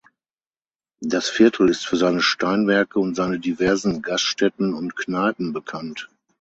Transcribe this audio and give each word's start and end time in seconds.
Das 1.03 1.29
Viertel 1.29 1.69
ist 1.69 1.85
für 1.85 1.95
seine 1.95 2.21
Steinwerke 2.23 2.99
und 2.99 3.13
seine 3.13 3.37
diversen 3.39 4.01
Gaststätten 4.01 4.73
und 4.73 4.95
Kneipen 4.95 5.53
bekannt. 5.53 6.09